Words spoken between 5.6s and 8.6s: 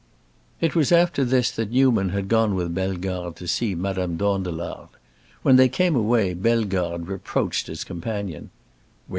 came away, Bellegarde reproached his companion.